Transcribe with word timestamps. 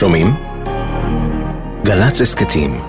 שומעים? 0.00 0.34
גל"צ 1.84 2.20
הסכתים 2.20 2.80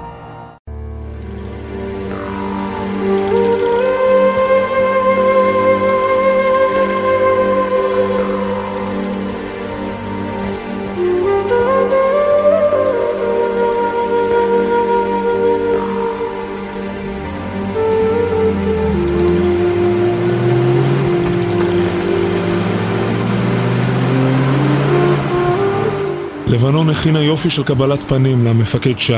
הכינה 27.02 27.24
יופי 27.24 27.50
של 27.50 27.64
קבלת 27.64 28.00
פנים 28.08 28.46
למפקד 28.46 28.98
שי. 28.98 29.14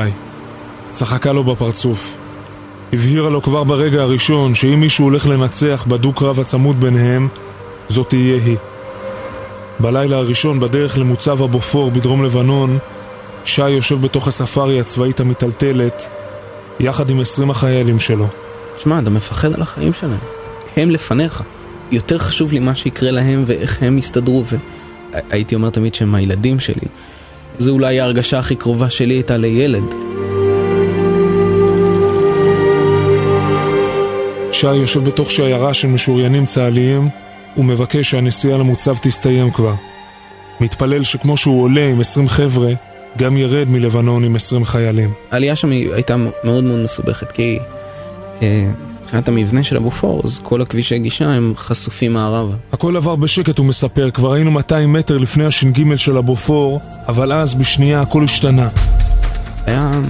צחקה 0.90 1.32
לו 1.32 1.44
בפרצוף. 1.44 2.16
הבהירה 2.92 3.30
לו 3.30 3.42
כבר 3.42 3.64
ברגע 3.64 4.02
הראשון 4.02 4.54
שאם 4.54 4.80
מישהו 4.80 5.04
הולך 5.04 5.26
לנצח 5.26 5.84
בדו-קרב 5.88 6.40
הצמוד 6.40 6.80
ביניהם, 6.80 7.28
זאת 7.88 8.08
תהיה 8.08 8.36
היא. 8.44 8.56
בלילה 9.80 10.16
הראשון 10.16 10.60
בדרך 10.60 10.98
למוצב 10.98 11.42
הבופור 11.42 11.90
בדרום 11.90 12.24
לבנון, 12.24 12.78
שי 13.44 13.70
יושב 13.70 14.00
בתוך 14.00 14.28
הספארי 14.28 14.80
הצבאית 14.80 15.20
המיטלטלת, 15.20 16.08
יחד 16.80 17.10
עם 17.10 17.20
עשרים 17.20 17.50
החיילים 17.50 17.98
שלו. 17.98 18.26
שמע, 18.78 18.98
אתה 18.98 19.10
מפחד 19.10 19.54
על 19.54 19.62
החיים 19.62 19.92
שלהם. 19.92 20.18
הם 20.76 20.90
לפניך. 20.90 21.42
יותר 21.90 22.18
חשוב 22.18 22.52
לי 22.52 22.58
מה 22.58 22.74
שיקרה 22.74 23.10
להם 23.10 23.44
ואיך 23.46 23.82
הם 23.82 23.98
יסתדרו, 23.98 24.44
והייתי 25.10 25.54
אומר 25.54 25.70
תמיד 25.70 25.94
שהם 25.94 26.14
הילדים 26.14 26.60
שלי. 26.60 26.86
זו 27.58 27.72
אולי 27.72 28.00
ההרגשה 28.00 28.38
הכי 28.38 28.56
קרובה 28.56 28.90
שלי 28.90 29.14
הייתה 29.14 29.36
לילד. 29.36 29.94
שי 34.52 34.74
יושב 34.74 35.04
בתוך 35.04 35.30
שיירה 35.30 35.74
של 35.74 35.88
משוריינים 35.88 36.46
צה"ליים 36.46 37.08
ומבקש 37.56 38.10
שהנסיעה 38.10 38.58
למוצב 38.58 38.96
תסתיים 39.02 39.50
כבר. 39.50 39.74
מתפלל 40.60 41.02
שכמו 41.02 41.36
שהוא 41.36 41.62
עולה 41.62 41.86
עם 41.86 42.00
20 42.00 42.28
חבר'ה, 42.28 42.72
גם 43.18 43.36
ירד 43.36 43.68
מלבנון 43.68 44.24
עם 44.24 44.36
20 44.36 44.64
חיילים. 44.64 45.12
העלייה 45.30 45.56
שם 45.56 45.70
הייתה 45.70 46.16
מאוד 46.44 46.64
מאוד 46.64 46.78
מסובכת, 46.78 47.32
כי 47.32 47.58
אה, 48.42 48.70
מבחינת 49.14 49.28
המבנה 49.28 49.64
של 49.64 49.76
הבופור, 49.76 50.20
אז 50.24 50.40
כל 50.42 50.62
הכבישי 50.62 50.98
גישה 50.98 51.24
הם 51.24 51.54
חשופים 51.56 52.12
מערבה. 52.12 52.54
הכל 52.72 52.96
עבר 52.96 53.16
בשקט, 53.16 53.58
הוא 53.58 53.66
מספר, 53.66 54.10
כבר 54.10 54.32
היינו 54.32 54.50
200 54.50 54.92
מטר 54.92 55.18
לפני 55.18 55.44
הש"ג 55.44 55.94
של 55.94 56.16
הבופור, 56.16 56.80
אבל 57.08 57.32
אז 57.32 57.54
בשנייה 57.54 58.00
הכל 58.00 58.24
השתנה. 58.24 58.68
היה 59.66 60.00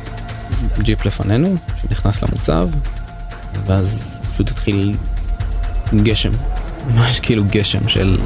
ג'יפ 0.79 1.07
לפנינו, 1.07 1.57
שנכנס 1.83 2.23
למוצב, 2.23 2.69
ואז 3.67 4.05
פשוט 4.33 4.51
התחיל 4.51 4.95
גשם, 6.03 6.33
ממש 6.95 7.21
כאילו 7.21 7.45
גשם 7.51 7.89
של 7.89 8.19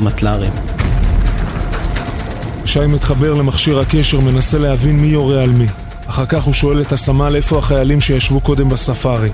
מטל"רים. 0.00 0.52
שי 2.64 2.86
מתחבר 2.86 3.34
למכשיר 3.34 3.80
הקשר, 3.80 4.20
מנסה 4.20 4.58
להבין 4.58 4.96
מי 4.96 5.06
יורה 5.06 5.42
על 5.42 5.50
מי. 5.50 5.66
אחר 6.06 6.26
כך 6.26 6.42
הוא 6.42 6.54
שואל 6.54 6.80
את 6.80 6.92
הסמל 6.92 7.36
איפה 7.36 7.58
החיילים 7.58 8.00
שישבו 8.00 8.40
קודם 8.40 8.68
בספארי. 8.68 9.30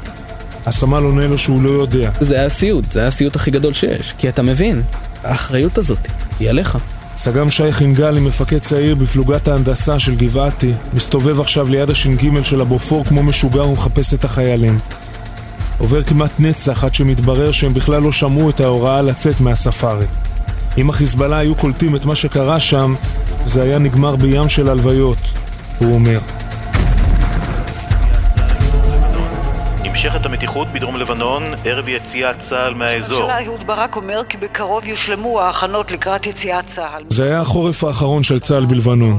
הסמל 0.68 1.02
עונה 1.02 1.26
לו 1.26 1.38
שהוא 1.38 1.62
לא 1.62 1.70
יודע. 1.70 2.10
זה 2.20 2.34
היה 2.34 2.46
הסיוט, 2.46 2.92
זה 2.92 2.98
היה 2.98 3.08
הסיוט 3.08 3.36
הכי 3.36 3.50
גדול 3.50 3.72
שיש, 3.72 4.14
כי 4.18 4.28
אתה 4.28 4.42
מבין, 4.42 4.82
האחריות 5.24 5.78
הזאת 5.78 6.08
היא 6.40 6.50
עליך. 6.50 6.78
סג"ם 7.16 7.50
שי 7.50 7.72
חינגלי, 7.72 8.20
מפקד 8.20 8.58
צעיר 8.58 8.94
בפלוגת 8.94 9.48
ההנדסה 9.48 9.98
של 9.98 10.14
גבעתי, 10.14 10.72
מסתובב 10.94 11.40
עכשיו 11.40 11.68
ליד 11.68 11.90
הש"ג 11.90 12.42
של 12.42 12.60
הבופור 12.60 13.04
כמו 13.04 13.22
משוגע 13.22 13.62
ומחפש 13.62 14.14
את 14.14 14.24
החיילים. 14.24 14.78
עובר 15.78 16.02
כמעט 16.02 16.30
נצח 16.38 16.84
עד 16.84 16.94
שמתברר 16.94 17.52
שהם 17.52 17.74
בכלל 17.74 18.02
לא 18.02 18.12
שמעו 18.12 18.50
את 18.50 18.60
ההוראה 18.60 19.02
לצאת 19.02 19.40
מהספארי. 19.40 20.06
אם 20.78 20.90
החיזבאללה 20.90 21.38
היו 21.38 21.54
קולטים 21.54 21.96
את 21.96 22.04
מה 22.04 22.14
שקרה 22.14 22.60
שם, 22.60 22.94
זה 23.46 23.62
היה 23.62 23.78
נגמר 23.78 24.16
בים 24.16 24.48
של 24.48 24.68
הלוויות, 24.68 25.18
הוא 25.78 25.94
אומר. 25.94 26.18
נמשכת 29.98 30.26
המתיחות 30.26 30.68
בדרום 30.74 30.96
לבנון 30.96 31.42
ערב 31.64 31.88
יציאת 31.88 32.38
צה"ל 32.38 32.74
מהאזור. 32.74 33.18
הממשלה 33.18 33.46
אהוד 33.46 33.66
ברק 33.66 33.96
אומר 33.96 34.22
כי 34.28 34.36
בקרוב 34.36 34.86
יושלמו 34.86 35.40
ההכנות 35.40 35.90
לקראת 35.90 36.26
יציאת 36.26 36.66
צה"ל. 36.66 37.02
זה 37.08 37.24
היה 37.24 37.40
החורף 37.40 37.84
האחרון 37.84 38.22
של 38.22 38.40
צה"ל 38.40 38.66
בלבנון. 38.66 39.16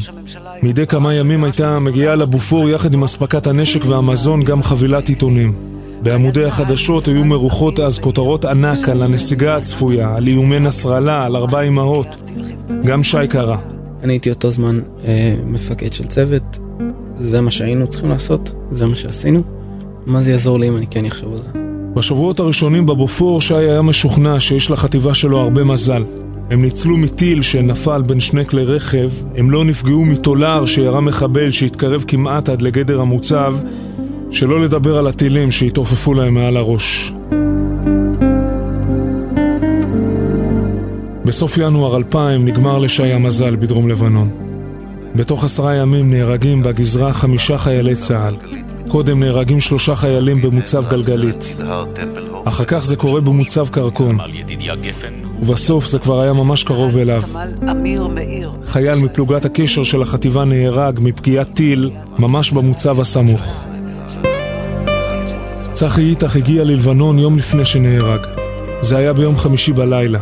מדי 0.62 0.88
כמה 0.88 1.14
ימים 1.14 1.44
הייתה 1.44 1.80
מגיעה 1.80 2.16
לבופור 2.16 2.70
יחד 2.70 2.94
עם 2.94 3.04
אספקת 3.04 3.48
הנשק 3.48 3.86
והמזון 3.86 4.44
גם 4.44 4.64
חבילת 4.64 5.10
עיתונים. 5.10 5.54
בעמודי 6.02 6.46
החדשות 6.46 7.08
היו 7.08 7.26
מרוחות 7.26 7.80
אז 7.80 8.00
כותרות 8.00 8.46
ענק 8.46 8.90
על 8.90 9.02
הנסיגה 9.02 9.56
הצפויה, 9.56 10.16
על 10.16 10.28
איומי 10.28 10.60
נסראללה, 10.60 11.26
על 11.26 11.36
ארבע 11.36 11.62
אמהות. 11.62 12.08
גם 12.86 13.04
שי 13.04 13.28
קרא. 13.30 13.58
אני 14.04 14.14
הייתי 14.14 14.30
אותו 14.30 14.52
זמן 14.52 14.80
אה, 15.06 15.36
מפקד 15.46 15.94
של 15.94 16.04
צוות, 16.04 16.60
זה 17.20 17.42
מה 17.42 17.52
שהיינו 17.52 17.88
צריכים 17.88 18.10
לעשות, 18.10 18.52
זה 18.72 18.86
מה 18.86 18.96
שעשינו. 18.96 19.59
מה 20.10 20.22
זה 20.22 20.32
יעזור 20.32 20.60
לי 20.60 20.68
אם 20.68 20.78
אני 20.78 20.88
כן 20.88 21.06
אחשוב 21.06 21.34
על 21.34 21.44
זה? 21.44 21.50
בשבועות 21.94 22.40
הראשונים 22.40 22.86
בבופור 22.86 23.42
שי 23.42 23.56
היה 23.56 23.82
משוכנע 23.82 24.40
שיש 24.40 24.72
לחטיבה 24.72 25.14
שלו 25.14 25.38
הרבה 25.38 25.64
מזל. 25.64 26.04
הם 26.50 26.62
ניצלו 26.62 26.98
מטיל 26.98 27.42
שנפל 27.42 28.02
בין 28.02 28.20
שני 28.20 28.46
כלי 28.46 28.64
רכב, 28.64 29.10
הם 29.36 29.52
לא 29.52 29.66
נפגעו 29.66 30.06
מטולר 30.06 30.66
שירה 30.66 31.02
מחבל 31.02 31.52
שהתקרב 31.52 32.04
כמעט 32.08 32.50
עד 32.50 32.62
לגדר 32.62 33.02
המוצב, 33.02 33.56
שלא 34.32 34.62
לדבר 34.62 34.98
על 34.98 35.08
הטילים 35.08 35.52
שהתעופפו 35.52 36.14
להם 36.14 36.34
מעל 36.34 36.58
הראש. 36.58 37.14
בסוף 41.26 41.58
ינואר 41.58 41.98
2000 41.98 42.46
נגמר 42.46 42.80
לשי 42.80 43.14
המזל 43.14 43.56
בדרום 43.56 43.90
לבנון. 43.90 44.30
בתוך 45.16 45.44
עשרה 45.44 45.76
ימים 45.76 46.10
נהרגים 46.10 46.64
בגזרה 46.64 47.14
חמישה 47.14 47.58
חיילי 47.58 47.96
צה"ל. 47.96 48.36
קודם 48.90 49.20
נהרגים 49.20 49.60
שלושה 49.60 49.96
חיילים 49.96 50.42
במוצב 50.42 50.90
גלגלית. 50.90 51.58
אחר 52.46 52.64
כך 52.64 52.86
זה 52.86 52.96
קורה 52.96 53.22
במוצב 53.22 53.68
קרקון. 53.70 54.18
ובסוף 55.42 55.86
זה 55.86 56.00
כבר 56.00 56.20
היה 56.20 56.34
ממש 56.34 56.64
קרוב 56.64 56.98
אליו. 56.98 57.24
חייל 58.66 59.00
מפלוגת 59.00 59.46
הקשר 59.46 59.84
של 59.84 60.02
החטיבה 60.02 60.46
נהרג 60.46 61.00
מפגיעת 61.02 61.54
טיל 61.54 61.92
ממש 62.20 62.52
במוצב 62.52 63.00
הסמוך. 63.00 63.66
צחי 65.72 66.02
איתך 66.02 66.36
הגיע 66.36 66.64
ללבנון 66.64 67.20
יום 67.20 67.36
לפני 67.36 67.66
שנהרג. 67.66 68.20
זה 68.82 68.98
היה 68.98 69.14
ביום 69.14 69.36
חמישי 69.36 69.74
בלילה. 69.74 70.20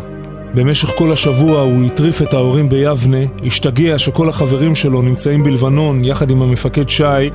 במשך 0.54 0.90
כל 0.98 1.12
השבוע 1.12 1.62
הוא 1.62 1.86
הטריף 1.86 2.22
את 2.22 2.34
ההורים 2.34 2.70
ביבנה, 2.70 3.18
השתגע 3.46 4.00
שכל 4.00 4.30
החברים 4.30 4.76
שלו 4.76 5.02
נמצאים 5.02 5.44
בלבנון 5.44 6.06
יחד 6.06 6.30
עם 6.32 6.42
המפקד 6.42 6.90
שי, 6.90 7.30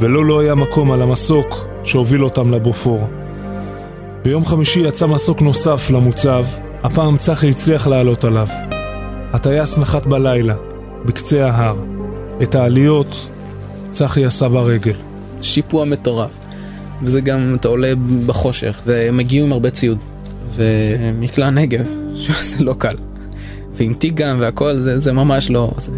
ולא 0.00 0.26
לא 0.26 0.40
היה 0.40 0.54
מקום 0.54 0.92
על 0.92 1.02
המסוק 1.02 1.66
שהוביל 1.84 2.24
אותם 2.24 2.50
לבופור. 2.50 3.08
ביום 4.22 4.44
חמישי 4.44 4.80
יצא 4.80 5.06
מסוק 5.06 5.42
נוסף 5.42 5.90
למוצב, 5.90 6.44
הפעם 6.82 7.16
צחי 7.16 7.50
הצליח 7.50 7.86
לעלות 7.86 8.24
עליו. 8.24 8.48
הטייס 9.32 9.78
נחת 9.78 10.06
בלילה, 10.06 10.54
בקצה 11.04 11.46
ההר. 11.46 11.76
את 12.42 12.54
העליות 12.54 13.28
צחי 13.92 14.24
עשה 14.24 14.48
ברגל. 14.48 14.94
שיפוע 15.42 15.84
מטורף. 15.84 16.30
וזה 17.02 17.20
גם, 17.20 17.56
אתה 17.60 17.68
עולה 17.68 17.92
בחושך, 18.26 18.80
והם 18.86 19.20
הגיעו 19.20 19.46
עם 19.46 19.52
הרבה 19.52 19.70
ציוד. 19.70 19.98
ומקלע 20.54 21.50
נגב, 21.50 21.86
שזה 22.22 22.64
לא 22.64 22.74
קל. 22.78 22.96
ועם 23.76 23.94
תיק 23.94 24.14
גם 24.14 24.36
והכל, 24.40 24.76
זה, 24.76 25.00
זה 25.00 25.12
ממש 25.12 25.50
לא... 25.50 25.70
זה... 25.78 25.92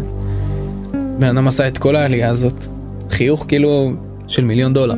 בן 1.19 1.27
אדם 1.37 1.47
עשה 1.47 1.67
את 1.67 1.77
כל 1.77 1.95
העלייה 1.95 2.29
הזאת. 2.29 2.78
חיוך 3.09 3.45
כאילו 3.47 3.91
של 4.27 4.43
מיליון 4.43 4.73
דולר. 4.73 4.95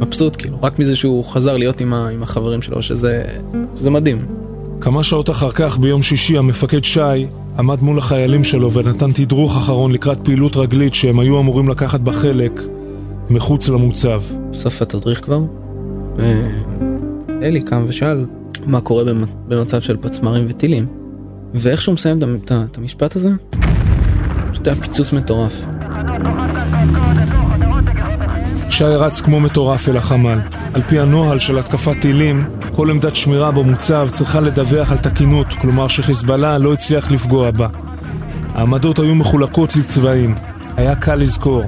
מבסוט 0.00 0.36
כאילו, 0.36 0.62
רק 0.62 0.78
מזה 0.78 0.96
שהוא 0.96 1.24
חזר 1.24 1.56
להיות 1.56 1.80
עם, 1.80 1.94
ה, 1.94 2.08
עם 2.08 2.22
החברים 2.22 2.62
שלו, 2.62 2.82
שזה, 2.82 3.24
שזה 3.76 3.90
מדהים. 3.90 4.26
כמה 4.80 5.02
שעות 5.02 5.30
אחר 5.30 5.50
כך, 5.50 5.78
ביום 5.78 6.02
שישי, 6.02 6.38
המפקד 6.38 6.84
שי 6.84 7.26
עמד 7.58 7.82
מול 7.82 7.98
החיילים 7.98 8.44
שלו 8.44 8.72
ונתן 8.72 9.12
תדרוך 9.12 9.56
אחרון 9.56 9.92
לקראת 9.92 10.18
פעילות 10.22 10.56
רגלית 10.56 10.94
שהם 10.94 11.18
היו 11.18 11.40
אמורים 11.40 11.68
לקחת 11.68 12.00
בה 12.00 12.12
חלק 12.12 12.60
מחוץ 13.30 13.68
למוצב. 13.68 14.22
סוף 14.54 14.82
התדריך 14.82 15.24
כבר, 15.24 15.40
אלי 17.42 17.62
קם 17.62 17.84
ושאל 17.88 18.24
מה 18.66 18.80
קורה 18.80 19.04
במצב 19.48 19.80
של 19.80 19.96
פצמ"רים 19.96 20.44
וטילים. 20.48 20.86
ואיך 21.54 21.82
שהוא 21.82 21.94
מסיים 21.94 22.18
את 22.70 22.78
המשפט 22.78 23.16
הזה, 23.16 23.30
פשוט 24.52 24.66
היה 24.66 24.76
פיצוץ 24.76 25.12
מטורף. 25.12 25.62
שי 28.82 28.88
רץ 28.88 29.20
כמו 29.20 29.40
מטורף 29.40 29.88
אל 29.88 29.96
החמ"ל. 29.96 30.38
על 30.74 30.82
פי 30.82 31.00
הנוהל 31.00 31.38
של 31.38 31.58
התקפת 31.58 32.00
טילים, 32.00 32.44
כל 32.76 32.90
עמדת 32.90 33.16
שמירה 33.16 33.50
במוצב 33.50 34.08
צריכה 34.12 34.40
לדווח 34.40 34.92
על 34.92 34.98
תקינות, 34.98 35.46
כלומר 35.60 35.88
שחיזבאללה 35.88 36.58
לא 36.58 36.72
הצליח 36.72 37.12
לפגוע 37.12 37.50
בה. 37.50 37.68
העמדות 38.54 38.98
היו 38.98 39.14
מחולקות 39.14 39.76
לצבעים, 39.76 40.34
היה 40.76 40.94
קל 40.94 41.14
לזכור. 41.14 41.64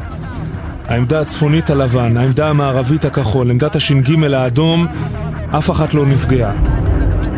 העמדה 0.88 1.20
הצפונית 1.20 1.70
הלבן, 1.70 2.16
העמדה 2.16 2.50
המערבית 2.50 3.04
הכחול, 3.04 3.50
עמדת 3.50 3.76
הש"ג 3.76 4.24
האדום, 4.34 4.86
אף 5.58 5.70
אחת 5.70 5.94
לא 5.94 6.06
נפגעה. 6.06 6.52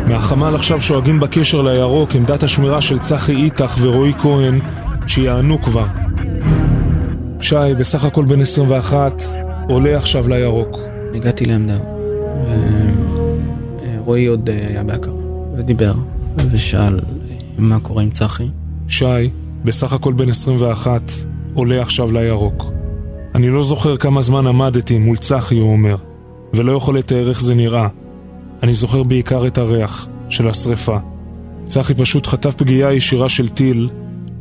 מהחמ"ל 0.07 0.55
עכשיו 0.55 0.81
שואגים 0.81 1.19
בקשר 1.19 1.61
לירוק 1.61 2.15
עמדת 2.15 2.43
השמירה 2.43 2.81
של 2.81 2.99
צחי 2.99 3.35
איתך 3.35 3.75
ורועי 3.81 4.13
כהן, 4.13 4.59
שיענו 5.07 5.61
כבר. 5.61 5.85
שי, 7.39 7.55
בסך 7.77 8.03
הכל 8.03 8.25
בן 8.25 8.41
21, 8.41 9.23
עולה 9.67 9.97
עכשיו 9.97 10.27
לירוק. 10.27 10.79
הגעתי 11.13 11.45
לעמדה, 11.45 11.77
ורועי 13.83 14.25
עוד 14.25 14.49
אה, 14.49 14.67
היה 14.67 14.83
בהכרה, 14.83 15.13
ודיבר, 15.57 15.93
ושאל 16.51 16.99
מה 17.57 17.79
קורה 17.79 18.03
עם 18.03 18.09
צחי. 18.09 18.47
שי, 18.87 19.29
בסך 19.63 19.93
הכל 19.93 20.13
בן 20.13 20.29
21, 20.29 21.11
עולה 21.53 21.81
עכשיו 21.81 22.11
לירוק. 22.11 22.65
אני 23.35 23.49
לא 23.49 23.63
זוכר 23.63 23.97
כמה 23.97 24.21
זמן 24.21 24.47
עמדתי 24.47 24.97
מול 24.97 25.17
צחי, 25.17 25.55
הוא 25.55 25.71
אומר, 25.71 25.95
ולא 26.53 26.71
יכול 26.71 26.97
לתאר 26.97 27.29
איך 27.29 27.41
זה 27.41 27.55
נראה. 27.55 27.87
אני 28.63 28.73
זוכר 28.73 29.03
בעיקר 29.03 29.47
את 29.47 29.57
הריח 29.57 30.07
של 30.29 30.49
השרפה. 30.49 30.97
צחי 31.65 31.93
פשוט 31.93 32.27
חטף 32.27 32.55
פגיעה 32.55 32.93
ישירה 32.93 33.29
של 33.29 33.49
טיל 33.49 33.89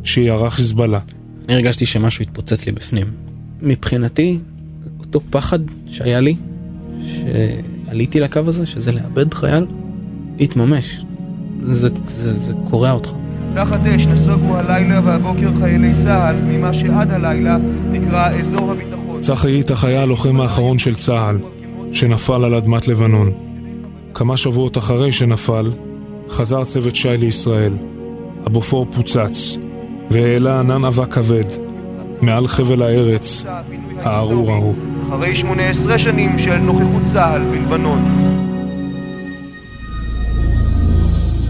שירה 0.05 0.51
חיזבאללה. 0.51 1.01
אני 1.49 1.55
הרגשתי 1.55 1.87
שמשהו 1.87 2.23
התפוצץ 2.23 2.67
לי 2.67 2.73
בפנים. 2.73 3.07
מבחינתי, 3.63 4.39
אותו 5.17 5.27
פחד 5.31 5.59
שהיה 5.87 6.21
לי, 6.21 6.37
שעליתי 7.03 8.21
לקו 8.21 8.41
הזה, 8.47 8.67
שזה 8.67 8.93
לאבד 8.93 9.35
חייל, 9.35 9.67
התממש. 10.41 11.05
זה, 11.67 11.89
זה, 12.07 12.39
זה 12.39 12.53
קורע 12.71 12.91
אותך. 12.91 13.13
תחת 13.55 13.81
אש 13.87 14.07
נסוגו 14.07 14.57
הלילה 14.57 15.01
והבוקר 15.05 15.51
חיילי 15.61 15.93
צה"ל 16.03 16.37
ממה 16.37 16.73
שעד 16.73 17.11
הלילה 17.11 17.57
נקרא 17.91 18.31
אזור 18.31 18.71
הביטחון. 18.71 19.21
צחי 19.21 19.63
היה 19.83 20.03
הלוחם 20.03 20.41
האחרון 20.41 20.79
של 20.79 20.95
צה"ל, 20.95 21.39
שנפל 21.93 22.45
על 22.45 22.55
אדמת 22.55 22.89
לבנון. 22.89 23.33
כמה 24.15 24.37
שבועות 24.37 24.79
אחרי 24.79 25.13
שנפל, 25.13 25.71
חזר 26.29 26.65
צוות 26.65 26.97
שי 26.97 27.17
לישראל. 27.19 27.73
הבופור 28.47 28.87
פוצץ, 28.91 29.57
והעלה 30.11 30.61
ענן 30.61 30.85
אבק 30.85 31.13
כבד 31.15 31.45
מעל 32.21 32.49
חבל 32.49 32.83
הארץ 32.83 33.45
הארור 34.03 34.53
ההוא. 34.53 34.75
אחרי 35.09 35.37
18 35.37 35.99
שנים 35.99 36.39
של 36.39 36.57
נוכחות 36.57 37.03
צה"ל 37.13 37.43
בלבנון. 37.51 37.99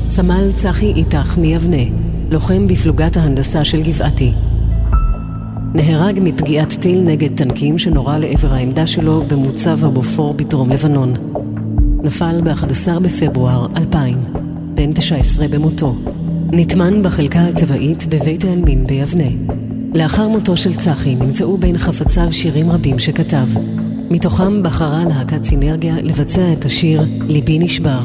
סמל 0.09 0.51
צחי 0.55 0.93
איתך 0.93 1.39
מיבנה, 1.39 1.83
לוחם 2.31 2.67
בפלוגת 2.67 3.17
ההנדסה 3.17 3.65
של 3.65 3.83
גבעתי. 3.83 4.33
נהרג 5.75 6.19
מפגיעת 6.23 6.73
טיל 6.81 7.01
נגד 7.01 7.37
טנקים 7.37 7.79
שנורה 7.79 8.19
לעבר 8.19 8.53
העמדה 8.53 8.87
שלו 8.87 9.23
במוצב 9.29 9.85
הבופור 9.85 10.35
בדרום 10.35 10.71
לבנון. 10.71 11.15
נפל 12.03 12.41
ב-11 12.45 13.01
בפברואר 13.03 13.67
2000, 13.77 14.15
בן 14.75 14.93
19 14.93 15.49
במותו. 15.49 15.95
נטמן 16.53 17.03
בחלקה 17.03 17.41
הצבאית 17.41 18.07
בבית 18.07 18.45
העלמין 18.45 18.87
ביבנה. 18.87 19.66
לאחר 19.97 20.29
מותו 20.29 20.57
של 20.57 20.75
צחי 20.75 21.15
נמצאו 21.15 21.59
בין 21.59 21.79
חפציו 21.79 22.33
שירים 22.33 22.71
רבים 22.71 22.99
שכתב. 22.99 23.47
מתוכם 24.11 24.63
בחרה 24.63 25.05
להקת 25.09 25.45
סינרגיה 25.45 25.95
לבצע 26.03 26.53
את 26.53 26.65
השיר 26.65 27.03
"ליבי 27.29 27.59
נשבר". 27.59 28.01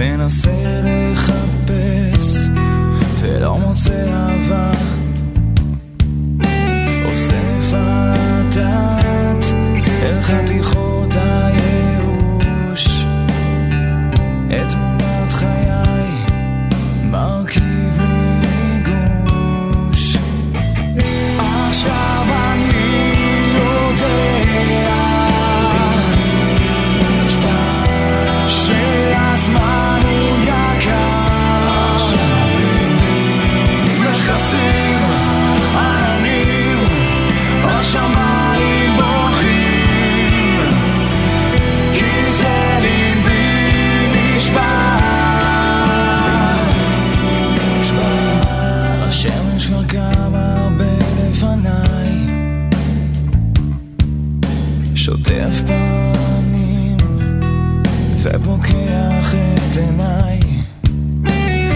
מנסה 0.00 0.50
לחפש 0.84 2.48
ולא 3.20 3.58
מוצא 3.58 4.04
אהבה. 4.12 4.99
ופוקח 58.22 59.34
את 59.34 59.76
עיניי. 59.76 60.40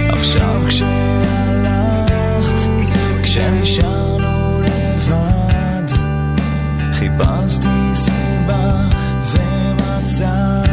עכשיו 0.08 0.62
כשהלכת, 0.68 2.54
כשנשארנו 3.22 4.60
לבד 4.62 5.88
חיפשתי 6.92 7.94
סיבה 7.94 8.88
ומצאתי 9.32 10.63